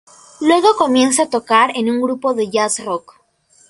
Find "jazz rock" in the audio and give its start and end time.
2.49-3.21